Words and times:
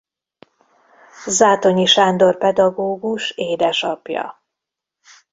Zátonyi 1.25 1.85
Sándor 1.85 2.37
pedagógus 2.37 3.31
édesapja. 3.35 4.41